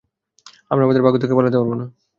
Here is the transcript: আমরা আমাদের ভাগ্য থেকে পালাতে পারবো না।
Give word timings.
আমরা 0.71 0.83
আমাদের 0.85 1.03
ভাগ্য 1.03 1.17
থেকে 1.21 1.35
পালাতে 1.35 1.57
পারবো 1.57 1.75
না। 1.75 1.85